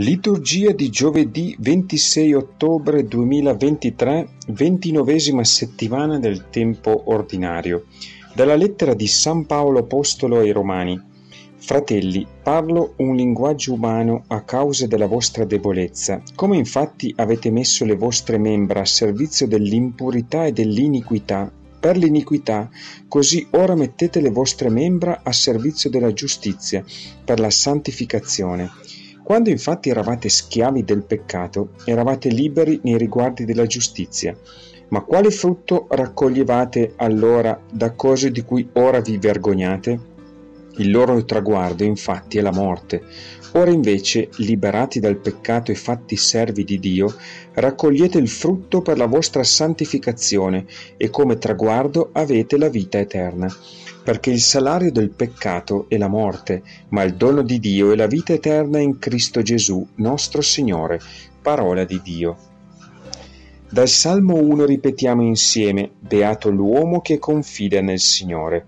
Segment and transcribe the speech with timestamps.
[0.00, 7.84] Liturgia di giovedì 26 ottobre 2023, ventinovesima settimana del tempo ordinario.
[8.34, 10.98] Dalla lettera di San Paolo Apostolo ai Romani.
[11.54, 16.22] Fratelli, parlo un linguaggio umano a causa della vostra debolezza.
[16.34, 22.70] Come infatti avete messo le vostre membra a servizio dell'impurità e dell'iniquità, per l'iniquità,
[23.06, 26.82] così ora mettete le vostre membra a servizio della giustizia,
[27.22, 28.70] per la santificazione.
[29.30, 34.36] Quando infatti eravate schiavi del peccato, eravate liberi nei riguardi della giustizia.
[34.88, 40.00] Ma quale frutto raccoglievate allora da cose di cui ora vi vergognate?
[40.76, 43.02] Il loro traguardo infatti è la morte.
[43.52, 47.14] Ora invece, liberati dal peccato e fatti servi di Dio,
[47.54, 53.52] raccogliete il frutto per la vostra santificazione e come traguardo avete la vita eterna
[54.02, 58.06] perché il salario del peccato è la morte, ma il dono di Dio è la
[58.06, 61.00] vita eterna in Cristo Gesù, nostro Signore.
[61.40, 62.36] Parola di Dio.
[63.68, 68.66] Dal Salmo 1 ripetiamo insieme, Beato l'uomo che confida nel Signore.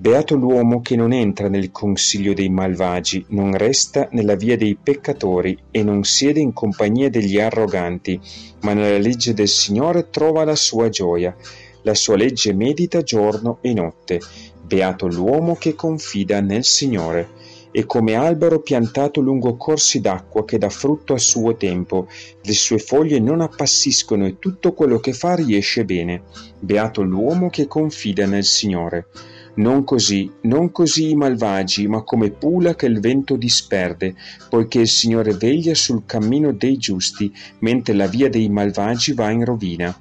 [0.00, 5.58] Beato l'uomo che non entra nel consiglio dei malvagi, non resta nella via dei peccatori
[5.70, 8.18] e non siede in compagnia degli arroganti,
[8.62, 11.36] ma nella legge del Signore trova la sua gioia
[11.82, 14.20] la sua legge medita giorno e notte.
[14.62, 17.38] Beato l'uomo che confida nel Signore.
[17.72, 22.08] E come albero piantato lungo corsi d'acqua che dà frutto a suo tempo,
[22.42, 26.22] le sue foglie non appassiscono e tutto quello che fa riesce bene.
[26.58, 29.06] Beato l'uomo che confida nel Signore.
[29.54, 34.14] Non così, non così i malvagi, ma come pula che il vento disperde,
[34.48, 39.44] poiché il Signore veglia sul cammino dei giusti, mentre la via dei malvagi va in
[39.44, 39.94] rovina.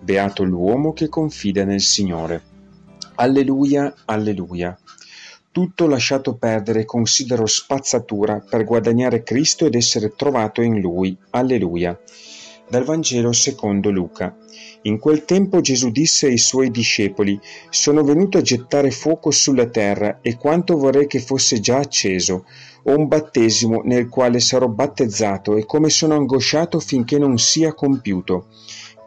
[0.00, 2.42] Beato l'uomo che confida nel Signore.
[3.14, 4.78] Alleluia, alleluia.
[5.50, 11.16] Tutto lasciato perdere considero spazzatura per guadagnare Cristo ed essere trovato in Lui.
[11.30, 11.98] Alleluia.
[12.70, 14.36] Dal Vangelo secondo Luca.
[14.82, 17.40] In quel tempo Gesù disse ai suoi discepoli,
[17.70, 22.44] Sono venuto a gettare fuoco sulla terra e quanto vorrei che fosse già acceso.
[22.84, 28.48] Ho un battesimo nel quale sarò battezzato e come sono angosciato finché non sia compiuto.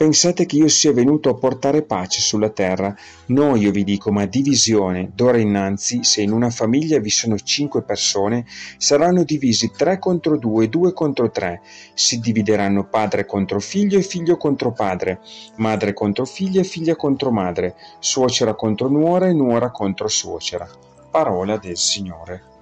[0.00, 2.96] Pensate che io sia venuto a portare pace sulla terra?
[3.26, 5.10] No, io vi dico, ma divisione.
[5.14, 8.46] D'ora innanzi, se in una famiglia vi sono cinque persone,
[8.78, 11.60] saranno divisi tre contro due, due contro tre.
[11.92, 15.20] Si divideranno padre contro figlio e figlio contro padre,
[15.56, 20.66] madre contro figlia e figlia contro madre, suocera contro nuora e nuora contro suocera.
[21.10, 22.59] Parola del Signore.